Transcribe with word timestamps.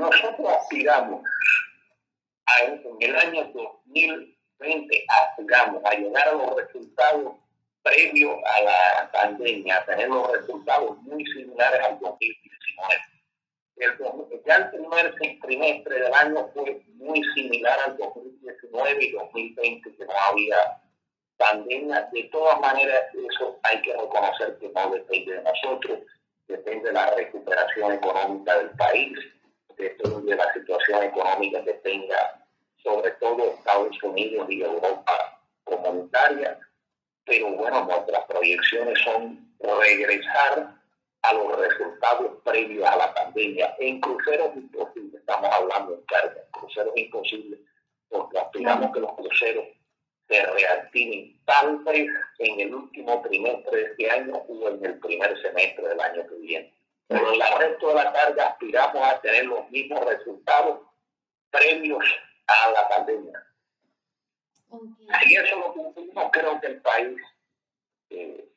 nosotros 0.00 0.48
aspiramos 0.48 1.22
a, 2.46 2.64
en 2.64 2.96
el 3.00 3.16
año 3.16 3.44
2020, 3.52 5.04
aspiramos 5.08 5.84
a 5.84 5.94
llegar 5.94 6.28
a 6.28 6.32
los 6.32 6.56
resultados 6.56 7.34
previos 7.82 8.38
a 8.44 8.62
la 8.62 9.10
pandemia, 9.12 9.78
a 9.78 9.84
tener 9.84 10.08
los 10.08 10.30
resultados 10.32 10.98
muy 11.02 11.24
similares 11.26 11.80
al 11.82 11.98
2019. 12.00 12.94
El, 13.76 14.42
ya 14.44 14.56
el 14.56 14.70
primer 14.70 15.14
trimestre 15.40 16.00
del 16.00 16.12
año 16.12 16.50
fue 16.52 16.82
muy 16.96 17.22
similar 17.34 17.78
al 17.86 17.96
2019 17.96 19.04
y 19.04 19.12
2020, 19.12 19.96
que 19.96 20.04
no 20.04 20.12
había 20.28 20.56
pandemia. 21.38 22.08
De 22.12 22.24
todas 22.24 22.60
maneras, 22.60 23.04
eso 23.14 23.58
hay 23.62 23.80
que 23.80 23.92
reconocer 23.92 24.58
que 24.58 24.68
no 24.68 24.90
depende 24.90 25.32
de 25.32 25.42
nosotros, 25.42 26.00
depende 26.46 26.88
de 26.88 26.92
la 26.92 27.14
recuperación 27.14 27.92
económica 27.92 28.58
del 28.58 28.70
país, 28.70 29.18
depende 29.80 30.30
de 30.30 30.36
la 30.36 30.52
situación 30.52 31.02
económica 31.02 31.64
que 31.64 31.74
tenga 31.74 32.40
sobre 32.82 33.10
todo 33.12 33.54
Estados 33.54 34.02
Unidos 34.02 34.46
y 34.48 34.62
Europa 34.62 35.40
comunitaria. 35.64 36.58
Pero 37.24 37.50
bueno, 37.52 37.84
nuestras 37.84 38.24
proyecciones 38.26 38.98
son 39.00 39.54
regresar 39.60 40.74
a 41.22 41.34
los 41.34 41.58
resultados 41.58 42.32
previos 42.44 42.88
a 42.88 42.96
la 42.96 43.14
pandemia. 43.14 43.76
En 43.78 44.00
cruceros 44.00 44.56
imposibles, 44.56 45.20
estamos 45.20 45.50
hablando 45.52 45.94
en 45.94 46.02
carga, 46.02 46.42
cruceros 46.50 46.96
imposibles, 46.96 47.60
porque 48.08 48.38
aspiramos 48.38 48.92
que 48.92 49.00
los 49.00 49.12
cruceros 49.12 49.66
se 50.28 50.42
reactiven 50.46 51.38
tal 51.44 51.78
vez 51.84 52.08
en 52.38 52.60
el 52.60 52.74
último 52.74 53.20
trimestre 53.22 53.76
de 53.76 53.84
este 53.90 54.10
año 54.10 54.34
o 54.36 54.68
en 54.68 54.84
el 54.84 54.98
primer 55.00 55.40
semestre 55.42 55.88
del 55.88 56.00
año 56.00 56.26
que 56.26 56.36
viene. 56.36 56.72
Pero 57.10 57.34
en 57.34 57.42
el 57.42 57.58
resto 57.58 57.88
de 57.88 57.94
la 57.94 58.12
carga 58.12 58.46
aspiramos 58.50 59.04
a 59.04 59.20
tener 59.20 59.44
los 59.46 59.68
mismos 59.68 59.98
resultados 60.04 60.78
previos 61.50 62.04
a 62.46 62.70
la 62.70 62.88
pandemia. 62.88 63.46
Si 65.24 65.34
eso 65.34 65.58
lo 65.58 65.72
cumplimos, 65.72 66.30
creo 66.30 66.60
que 66.60 66.68
el 66.68 66.80
país, 66.80 67.20
eh, 68.10 68.48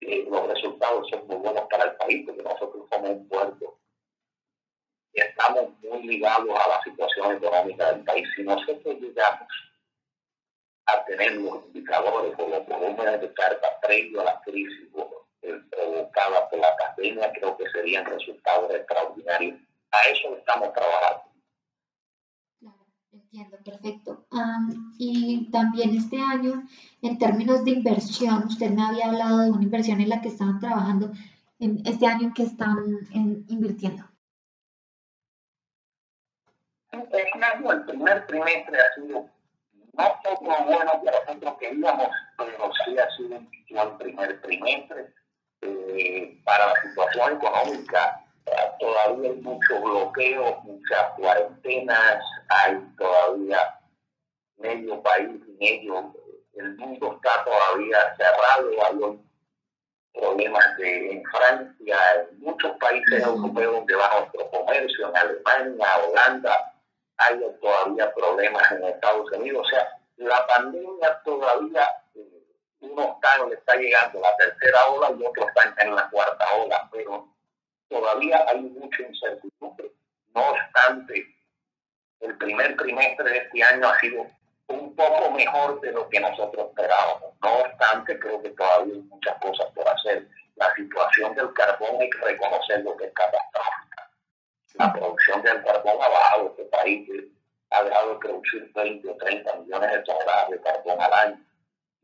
eh, 0.00 0.26
los 0.30 0.46
resultados 0.46 1.08
son 1.10 1.26
muy 1.26 1.38
buenos 1.38 1.64
para 1.68 1.90
el 1.90 1.96
país, 1.96 2.24
porque 2.24 2.44
nosotros 2.44 2.86
somos 2.88 3.10
un 3.10 3.28
puerto 3.28 3.80
y 5.12 5.20
estamos 5.20 5.70
muy 5.82 6.06
ligados 6.06 6.48
a 6.48 6.68
la 6.68 6.80
situación 6.84 7.34
económica 7.34 7.92
del 7.92 8.04
país. 8.04 8.28
Si 8.36 8.44
nosotros 8.44 8.94
llegamos 9.00 9.48
a 10.84 11.04
tener 11.04 11.32
los 11.32 11.64
indicadores 11.66 12.32
o 12.38 12.48
los 12.48 12.64
volúmenes 12.64 13.20
de 13.22 13.34
carga 13.34 13.80
previo 13.82 14.20
a 14.20 14.24
la 14.24 14.40
crisis 14.42 14.85
por 16.50 16.58
la 16.58 16.76
pandemia, 16.76 17.32
creo 17.32 17.56
que 17.56 17.68
serían 17.70 18.04
resultados 18.04 18.70
extraordinarios. 18.74 19.60
A 19.90 20.10
eso 20.10 20.36
estamos 20.36 20.72
trabajando. 20.72 21.22
Claro, 22.58 22.86
entiendo, 23.12 23.58
perfecto. 23.64 24.26
y 24.98 25.50
también 25.50 25.96
este 25.96 26.18
año, 26.20 26.64
en 27.02 27.18
términos 27.18 27.64
de 27.64 27.70
inversión, 27.70 28.44
usted 28.46 28.70
me 28.70 28.82
había 28.82 29.06
hablado 29.06 29.40
de 29.40 29.50
una 29.50 29.62
inversión 29.62 30.00
en 30.00 30.08
la 30.08 30.20
que 30.20 30.28
estaban 30.28 30.58
trabajando, 30.58 31.12
en 31.58 31.82
este 31.86 32.06
año 32.06 32.28
en 32.28 32.34
que 32.34 32.42
están 32.42 32.78
invirtiendo. 33.48 34.04
el 36.92 37.84
primer 37.84 38.26
trimestre 38.26 38.78
ha 38.80 38.94
sido 38.94 39.28
no 39.96 40.20
todo 40.22 40.64
bueno 40.64 41.02
que 41.02 41.10
nosotros 41.10 41.56
queríamos, 41.58 42.08
pero 42.36 42.70
sí 42.84 42.98
ha 42.98 43.10
sido 43.16 43.38
un 43.38 43.98
primer 43.98 44.40
trimestre. 44.42 45.14
Eh, 45.98 46.38
para 46.44 46.66
la 46.66 46.82
situación 46.82 47.36
económica 47.36 48.22
eh, 48.44 48.50
todavía 48.78 49.30
hay 49.30 49.36
muchos 49.36 49.82
bloqueos, 49.82 50.62
muchas 50.64 51.10
cuarentenas, 51.16 52.22
hay 52.48 52.78
todavía 52.98 53.80
medio 54.58 55.02
país 55.02 55.40
medio, 55.58 56.14
el 56.54 56.76
mundo 56.76 57.14
está 57.16 57.44
todavía 57.44 57.98
cerrado, 58.16 58.70
hay 58.84 59.18
problemas 60.12 60.76
de, 60.78 61.12
en 61.12 61.24
Francia, 61.24 61.98
en 62.30 62.40
muchos 62.40 62.76
países 62.78 63.22
europeos 63.22 63.74
donde 63.74 63.94
va 63.94 64.20
nuestro 64.20 64.50
comercio, 64.50 65.08
en 65.08 65.16
Alemania, 65.16 65.86
Holanda, 66.06 66.74
hay 67.18 67.40
todavía 67.60 68.12
problemas 68.14 68.72
en 68.72 68.84
Estados 68.84 69.30
Unidos. 69.32 69.66
O 69.66 69.70
sea, 69.70 69.88
la 70.16 70.46
pandemia 70.46 71.20
todavía, 71.24 71.82
eh, 71.82 71.88
uno 72.90 73.14
está, 73.14 73.44
le 73.46 73.54
está 73.54 73.76
llegando 73.76 74.20
la 74.20 74.36
tercera 74.36 74.86
ola 74.88 75.10
y 75.18 75.24
otro 75.24 75.48
está 75.48 75.82
en 75.82 75.94
la 75.94 76.08
cuarta 76.10 76.44
ola, 76.56 76.88
pero 76.92 77.28
todavía 77.88 78.44
hay 78.48 78.60
mucha 78.60 79.02
incertidumbre. 79.02 79.90
No 80.34 80.50
obstante, 80.50 81.26
el 82.20 82.36
primer 82.38 82.76
trimestre 82.76 83.30
de 83.30 83.38
este 83.38 83.62
año 83.62 83.88
ha 83.88 83.98
sido 84.00 84.26
un 84.68 84.94
poco 84.96 85.30
mejor 85.30 85.80
de 85.80 85.92
lo 85.92 86.08
que 86.08 86.20
nosotros 86.20 86.68
esperábamos. 86.68 87.34
No 87.42 87.58
obstante, 87.60 88.18
creo 88.18 88.42
que 88.42 88.50
todavía 88.50 88.94
hay 88.94 89.00
muchas 89.00 89.36
cosas 89.40 89.66
por 89.74 89.88
hacer. 89.88 90.26
La 90.56 90.74
situación 90.74 91.34
del 91.34 91.52
carbón 91.52 92.00
hay 92.00 92.10
que 92.10 92.18
reconocer 92.18 92.82
lo 92.82 92.96
que 92.96 93.04
es 93.04 93.12
catastrófica. 93.12 94.10
La 94.74 94.92
producción 94.92 95.42
del 95.42 95.62
carbón 95.62 95.96
ha 96.02 96.08
bajado 96.08 96.46
este 96.48 96.64
país 96.64 97.08
ha 97.70 97.82
dejado 97.82 98.14
de 98.14 98.18
producir 98.20 98.72
20 98.74 99.08
o 99.08 99.16
30 99.16 99.56
millones 99.56 99.90
de 99.90 99.98
toneladas 100.02 100.50
de 100.50 100.60
carbón 100.60 101.00
al 101.00 101.12
año. 101.12 101.44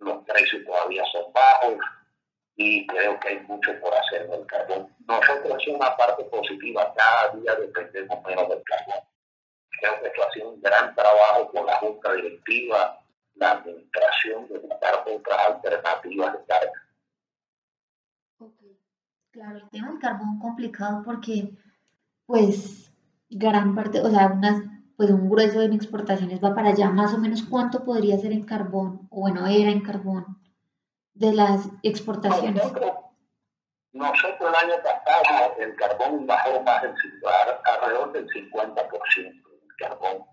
Los 0.02 0.24
precios 0.24 0.64
todavía 0.64 1.04
son 1.12 1.32
bajos 1.32 1.78
y 2.56 2.86
creo 2.86 3.18
que 3.20 3.28
hay 3.28 3.40
mucho 3.40 3.72
por 3.80 3.94
hacer 3.94 4.22
en 4.22 4.32
el 4.32 4.46
carbón. 4.46 4.88
Nosotros 5.06 5.56
es 5.60 5.74
una 5.74 5.96
parte 5.96 6.24
positiva, 6.24 6.92
cada 6.94 7.34
día 7.36 7.54
dependemos 7.54 8.22
menos 8.24 8.48
del 8.48 8.62
carbón. 8.64 9.04
Creo 9.80 10.00
que 10.00 10.08
esto 10.08 10.22
ha 10.22 10.32
sido 10.32 10.48
un 10.50 10.60
gran 10.60 10.94
trabajo 10.94 11.50
con 11.50 11.66
la 11.66 11.76
Junta 11.76 12.12
Directiva, 12.14 13.00
la 13.34 13.52
administración 13.52 14.48
de 14.48 14.58
buscar 14.58 15.04
otras 15.06 15.48
alternativas 15.48 16.32
de 16.34 16.44
carga. 16.44 16.82
Claro, 19.30 19.56
el 19.56 19.70
tema 19.70 19.88
del 19.88 19.98
carbón 19.98 20.38
complicado 20.38 21.02
porque, 21.04 21.48
pues, 22.26 22.92
gran 23.30 23.74
parte, 23.74 24.00
o 24.00 24.10
sea, 24.10 24.26
unas 24.26 24.62
pues 25.02 25.10
un 25.10 25.28
grueso 25.28 25.58
de 25.58 25.74
exportaciones 25.74 26.38
va 26.40 26.54
para 26.54 26.68
allá, 26.68 26.88
más 26.88 27.12
o 27.12 27.18
menos 27.18 27.42
cuánto 27.42 27.84
podría 27.84 28.16
ser 28.18 28.30
en 28.30 28.44
carbón, 28.44 29.08
o 29.10 29.22
bueno, 29.22 29.48
era 29.48 29.68
en 29.68 29.80
carbón, 29.80 30.40
de 31.12 31.32
las 31.32 31.68
exportaciones. 31.82 32.62
Nosotros, 33.92 34.36
el 34.38 34.54
año 34.54 34.74
pasado 34.80 35.56
el 35.58 35.74
carbón 35.74 36.24
bajó 36.24 36.62
más 36.62 36.82
del, 36.82 36.94
alrededor 37.64 38.12
del 38.12 38.28
50% 38.28 39.12
del 39.12 39.76
carbón. 39.76 40.24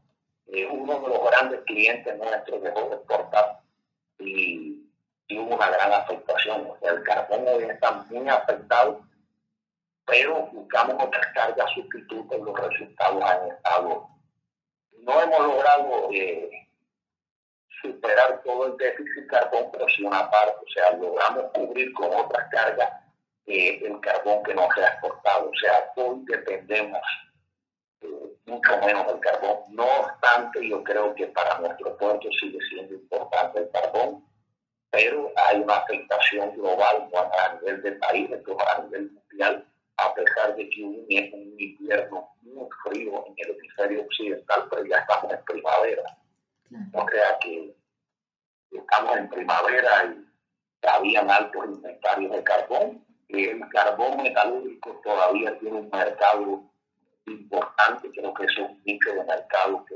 uno 0.71 0.99
de 0.99 1.07
los 1.07 1.31
grandes 1.31 1.61
clientes 1.61 2.15
nuestros 2.15 2.61
dejó 2.61 2.89
de 2.89 2.95
exportar 2.95 3.61
y, 4.19 4.85
hubo 5.31 5.55
una 5.55 5.67
gran 5.71 5.93
afectación. 5.93 6.67
O 6.69 6.77
sea, 6.79 6.91
el 6.91 7.01
carbón 7.01 7.43
hoy 7.47 7.63
está 7.63 8.05
muy 8.07 8.29
afectado, 8.29 9.01
pero 10.05 10.47
buscamos 10.53 10.95
otras 11.03 11.25
cargas 11.33 11.71
sustitutas 11.73 12.37
y 12.37 12.43
los 12.43 12.59
resultados 12.59 13.23
han 13.23 13.47
estado 13.47 14.18
no 15.09 15.21
hemos 15.23 15.39
logrado 15.39 16.09
eh, 16.13 16.67
superar 17.81 18.41
todo 18.43 18.67
el 18.67 18.77
déficit 18.77 19.27
carbón, 19.27 19.69
pero 19.71 19.87
sí 19.89 20.03
una 20.03 20.29
parte, 20.29 20.57
o 20.63 20.69
sea, 20.71 20.97
logramos 20.97 21.45
cubrir 21.53 21.91
con 21.93 22.13
otras 22.13 22.47
cargas 22.51 22.91
eh, 23.47 23.81
el 23.83 23.99
carbón 24.01 24.43
que 24.43 24.53
no 24.53 24.67
se 24.75 24.83
ha 24.83 24.89
exportado. 24.89 25.49
O 25.49 25.55
sea, 25.59 25.91
hoy 25.95 26.21
dependemos 26.25 27.01
eh, 28.01 28.07
mucho 28.45 28.77
menos 28.85 29.07
del 29.07 29.19
carbón. 29.19 29.57
No 29.69 29.85
obstante, 29.85 30.67
yo 30.67 30.83
creo 30.83 31.15
que 31.15 31.25
para 31.27 31.57
nuestro 31.59 31.97
puerto 31.97 32.29
sigue 32.39 32.59
siendo 32.69 32.93
importante 32.93 33.59
el 33.59 33.69
carbón, 33.71 34.23
pero 34.91 35.31
hay 35.47 35.59
una 35.59 35.77
afectación 35.77 36.53
global 36.55 37.09
a 37.13 37.53
nivel 37.55 37.81
del 37.81 37.97
país, 37.97 38.29
a 38.31 38.81
nivel 38.83 39.11
mundial, 39.11 39.65
a 39.97 40.13
pesar 40.13 40.55
de 40.55 40.69
que 40.69 40.83
hubo 40.83 40.97
un 40.97 41.55
invierno 41.59 42.29
muy 42.41 42.67
frío 42.83 43.25
en 43.27 43.33
el 43.37 43.55
hemisferio 43.55 44.07
occidental, 44.19 44.67
pero 44.69 44.85
ya 44.85 44.97
estamos 44.97 45.33
en 45.33 45.43
primavera. 45.45 46.03
O 46.93 47.09
sea 47.09 47.39
que 47.41 47.75
estamos 48.71 49.17
en 49.17 49.29
primavera 49.29 50.05
y 50.05 50.87
habían 50.87 51.29
altos 51.29 51.65
inventarios 51.65 52.31
de 52.31 52.43
carbón. 52.43 53.05
El 53.29 53.61
carbón 53.69 54.17
metalúrgico 54.23 55.01
todavía 55.03 55.57
tiene 55.59 55.79
un 55.79 55.89
mercado 55.89 56.63
importante, 57.27 58.09
creo 58.11 58.33
que 58.33 58.45
es 58.45 58.57
un 58.57 58.81
nicho 58.85 59.13
de 59.13 59.23
mercado 59.23 59.85
que, 59.85 59.95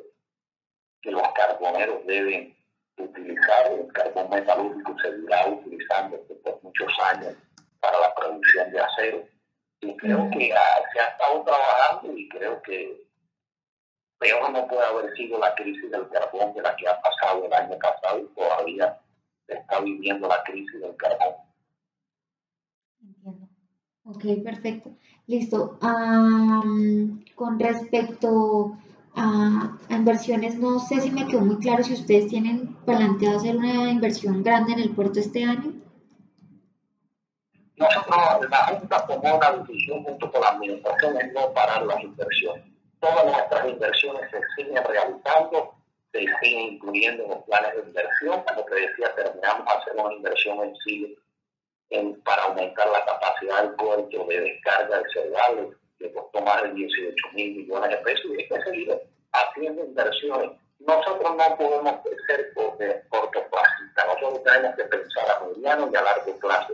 que 1.01 1.11
los 1.11 1.27
carboneros 1.33 2.05
deben 2.05 2.55
utilizar. 2.97 3.71
El 3.71 3.91
carbón 3.91 4.29
metalúrgico 4.29 4.95
se 4.99 5.11
seguirá 5.11 5.47
utilizando 5.47 6.17
por 6.43 6.63
muchos 6.63 6.93
años 7.11 7.35
para 7.79 7.99
la 7.99 8.15
producción 8.15 8.71
de 8.71 8.79
acero 8.79 9.27
y 9.81 9.97
creo 9.97 10.29
que 10.31 10.53
se 10.93 10.99
ha 10.99 11.07
estado 11.07 11.43
trabajando 11.43 12.17
y 12.17 12.29
creo 12.29 12.61
que 12.61 13.02
peor 14.23 14.51
no 14.51 14.67
puede 14.67 14.85
haber 14.85 15.15
sido 15.15 15.37
la 15.37 15.53
crisis 15.55 15.91
del 15.91 16.07
carbón 16.09 16.53
de 16.53 16.61
la 16.61 16.75
que 16.75 16.87
ha 16.87 16.99
pasado 17.01 17.45
el 17.45 17.53
año 17.53 17.77
pasado 17.77 18.19
y 18.19 18.33
todavía 18.33 18.99
se 19.45 19.55
está 19.55 19.81
viviendo 19.81 20.27
la 20.27 20.41
crisis 20.43 20.79
del 20.79 20.95
carbón. 20.95 21.35
Entiendo. 23.01 23.49
Ok, 24.05 24.23
perfecto. 24.43 24.91
Listo. 25.27 25.77
con 25.79 27.59
respecto 27.59 28.77
a, 29.15 29.77
inversiones, 29.89 30.57
no 30.57 30.79
sé 30.79 31.01
si 31.01 31.11
me 31.11 31.27
quedó 31.27 31.41
muy 31.41 31.57
claro 31.57 31.83
si 31.83 31.93
ustedes 31.93 32.27
tienen 32.27 32.75
planteado 32.85 33.37
hacer 33.37 33.55
una 33.55 33.91
inversión 33.91 34.43
grande 34.43 34.73
en 34.73 34.79
el 34.79 34.95
puerto 34.95 35.19
este 35.19 35.43
año. 35.43 35.73
Nosotros, 37.75 38.49
la 38.49 38.57
Junta 38.67 39.07
tomó 39.07 39.37
una 39.37 39.51
decisión 39.51 40.03
junto 40.03 40.31
con 40.31 40.41
la 40.41 40.49
administración 40.49 41.19
en 41.19 41.33
no 41.33 41.51
parar 41.53 41.85
las 41.85 42.01
inversiones. 42.03 42.72
Todas 43.03 43.25
nuestras 43.25 43.67
inversiones 43.67 44.31
se 44.31 44.39
siguen 44.55 44.81
realizando, 44.81 45.75
se 46.13 46.19
siguen 46.19 46.75
incluyendo 46.75 47.23
en 47.23 47.31
los 47.31 47.43
planes 47.43 47.75
de 47.75 47.81
inversión. 47.81 48.41
Como 48.47 48.63
te 48.63 48.75
decía, 48.75 49.13
terminamos 49.13 49.67
hacer 49.75 49.93
una 49.97 50.13
inversión 50.13 50.63
en 50.63 50.73
Chile 50.75 51.17
para 52.23 52.43
aumentar 52.43 52.87
la 52.87 53.03
capacidad 53.03 53.63
del 53.63 53.75
puerto 53.75 54.25
de 54.25 54.39
descarga 54.39 54.99
de 54.99 55.09
cereales, 55.09 55.75
que 55.99 56.13
costó 56.13 56.39
más 56.43 56.63
de 56.63 56.71
18 56.71 57.27
mil 57.33 57.57
millones 57.57 57.89
de 57.89 57.97
pesos, 57.97 58.25
y 58.25 58.41
hay 58.41 58.47
que 58.47 58.61
seguir 58.61 59.01
haciendo 59.33 59.83
inversiones. 59.83 60.51
Nosotros 60.79 61.35
no 61.35 61.57
podemos 61.57 61.95
ser 62.25 62.53
cortoplacistas, 63.09 64.07
nosotros 64.07 64.43
tenemos 64.45 64.77
que 64.77 64.83
pensar 64.85 65.29
a 65.29 65.43
mediano 65.43 65.89
y 65.91 65.95
a 65.97 66.01
largo 66.03 66.39
plazo. 66.39 66.73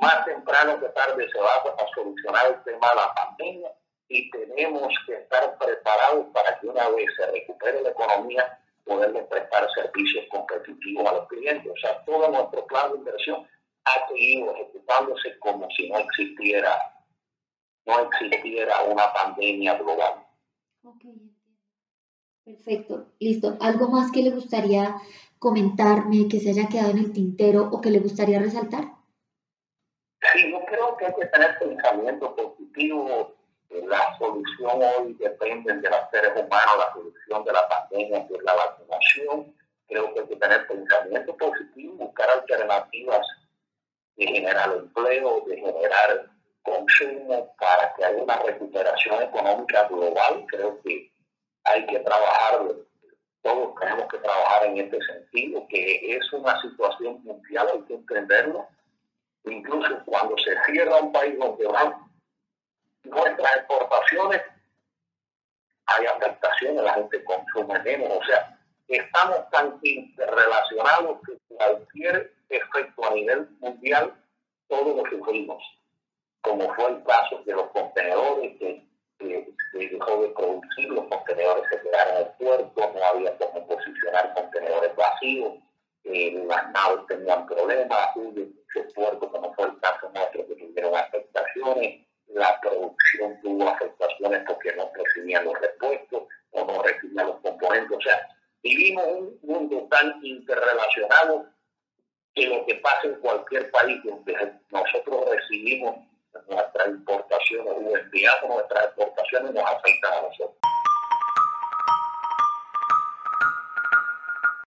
Más 0.00 0.24
temprano 0.24 0.80
que 0.80 0.88
tarde 0.88 1.28
se 1.30 1.38
va 1.38 1.50
a 1.56 1.94
solucionar 1.94 2.46
el 2.46 2.62
tema 2.64 2.88
de 2.88 2.96
la 2.96 3.14
pandemia 3.14 3.70
y 4.08 4.30
tenemos 4.30 4.92
que 5.06 5.14
estar 5.14 5.58
preparados 5.58 6.26
para 6.32 6.58
que 6.58 6.66
una 6.66 6.88
vez 6.90 7.06
se 7.16 7.26
recupere 7.30 7.82
la 7.82 7.90
economía, 7.90 8.58
poderle 8.84 9.22
prestar 9.24 9.68
servicios 9.74 10.24
competitivos 10.30 11.06
a 11.06 11.12
los 11.12 11.28
clientes. 11.28 11.70
O 11.70 11.76
sea, 11.78 12.02
todo 12.04 12.30
nuestro 12.30 12.66
plan 12.66 12.92
de 12.92 12.98
inversión 12.98 13.46
ha 13.84 14.08
seguido 14.08 14.54
ejecutándose 14.54 15.38
como 15.38 15.68
si 15.76 15.90
no 15.90 15.98
existiera, 15.98 16.70
no 17.86 18.00
existiera 18.00 18.82
una 18.84 19.12
pandemia 19.12 19.74
global. 19.74 20.24
Perfecto, 22.44 23.08
listo. 23.18 23.58
¿Algo 23.60 23.88
más 23.88 24.10
que 24.10 24.22
le 24.22 24.30
gustaría 24.30 24.96
comentarme, 25.38 26.28
que 26.28 26.40
se 26.40 26.50
haya 26.50 26.68
quedado 26.68 26.90
en 26.90 26.98
el 26.98 27.12
tintero 27.12 27.68
o 27.70 27.80
que 27.80 27.90
le 27.90 28.00
gustaría 28.00 28.38
resaltar? 28.38 28.84
Sí, 30.32 30.50
yo 30.50 30.64
creo 30.64 30.96
que 30.96 31.06
hay 31.06 31.14
que 31.14 31.26
tener 31.26 31.58
pensamiento 31.58 32.34
positivo. 32.34 33.37
La 33.70 34.16
solución 34.18 34.80
hoy 34.82 35.14
depende 35.14 35.74
de 35.74 35.90
los 35.90 36.10
seres 36.10 36.32
humanos, 36.34 36.78
la 36.78 36.92
solución 36.92 37.44
de 37.44 37.52
la 37.52 37.68
pandemia, 37.68 38.26
que 38.26 38.34
es 38.34 38.42
la 38.42 38.54
vacunación. 38.54 39.54
Creo 39.86 40.14
que 40.14 40.20
hay 40.20 40.26
que 40.26 40.36
tener 40.36 40.66
pensamiento 40.66 41.36
positivo, 41.36 41.94
buscar 41.94 42.30
alternativas 42.30 43.26
de 44.16 44.26
generar 44.26 44.72
empleo, 44.72 45.44
de 45.46 45.56
generar 45.56 46.30
consumo 46.62 47.54
para 47.58 47.94
que 47.94 48.04
haya 48.04 48.22
una 48.22 48.38
recuperación 48.38 49.22
económica 49.22 49.86
global. 49.88 50.44
Creo 50.48 50.80
que 50.82 51.12
hay 51.64 51.86
que 51.86 51.98
trabajar, 52.00 52.60
todos 53.42 53.74
tenemos 53.80 54.08
que 54.08 54.18
trabajar 54.18 54.64
en 54.66 54.78
este 54.78 54.98
sentido, 55.02 55.66
que 55.68 56.16
es 56.16 56.32
una 56.32 56.60
situación 56.62 57.22
mundial, 57.22 57.68
hay 57.72 57.82
que 57.82 57.94
entenderlo. 57.94 58.66
Incluso 59.44 60.02
cuando 60.06 60.36
se 60.38 60.56
cierra 60.66 60.96
un 60.96 61.12
país 61.12 61.38
donde 61.38 61.66
van 61.66 62.07
nuestras 63.08 63.56
exportaciones, 63.56 64.42
hay 65.86 66.06
afectaciones, 66.06 66.82
la 66.82 66.94
gente 66.94 67.24
consume 67.24 67.78
menos, 67.80 68.18
o 68.18 68.24
sea, 68.24 68.58
estamos 68.88 69.50
tan 69.50 69.78
interrelacionados 69.82 71.18
que 71.26 71.38
cualquier 71.54 72.32
efecto 72.48 73.04
a 73.04 73.14
nivel 73.14 73.48
mundial, 73.60 74.14
todos 74.68 74.96
lo 74.96 75.10
sufrimos, 75.10 75.62
como 76.42 76.72
fue 76.74 76.90
el 76.90 77.02
caso 77.04 77.42
de 77.44 77.52
los 77.52 77.68
contenedores 77.70 78.58
que, 78.58 78.86
dejó 79.72 80.22
de 80.22 80.28
producir, 80.30 80.88
los 80.90 81.06
contenedores 81.06 81.64
se 81.70 81.80
quedaron 81.80 82.16
en 82.16 82.22
el 82.22 82.32
puerto, 82.32 82.92
no 82.94 83.04
había 83.04 83.36
cómo 83.36 83.66
posicionar 83.66 84.34
contenedores 84.34 84.96
vacíos, 84.96 85.54
eh, 86.04 86.42
las 86.46 86.70
naves 86.72 87.06
tenían 87.06 87.46
problemas, 87.46 88.10
hubo 88.16 88.32
muchos 88.32 88.94
puertos, 88.94 89.30
como 89.30 89.54
fue 89.54 89.66
el 89.66 89.78
caso 89.80 90.10
nuestro, 90.14 90.46
que 90.46 90.54
tuvieron 90.54 90.96
afectaciones, 90.96 92.07
la 92.28 92.58
producción 92.60 93.40
tuvo 93.42 93.68
afectaciones 93.68 94.42
porque 94.46 94.74
no 94.74 94.90
recibían 94.94 95.44
los 95.44 95.58
repuestos 95.60 96.22
o 96.50 96.64
no 96.64 96.82
recibían 96.82 97.26
los 97.26 97.40
componentes, 97.40 97.96
o 97.96 98.00
sea, 98.00 98.28
vivimos 98.62 99.04
un 99.06 99.38
mundo 99.42 99.86
tan 99.90 100.24
interrelacionado 100.24 101.46
que 102.34 102.46
lo 102.46 102.64
que 102.66 102.74
pasa 102.76 103.00
en 103.04 103.14
cualquier 103.20 103.70
país 103.70 104.00
donde 104.04 104.52
nosotros 104.70 105.24
recibimos 105.30 105.96
nuestras 106.48 106.88
importaciones 106.88 107.72
o 107.72 107.96
enviamos 107.96 108.56
nuestras 108.56 108.84
exportaciones 108.86 109.52
nos 109.52 109.64
afecta 109.64 110.18
a 110.18 110.22
nosotros. 110.22 110.58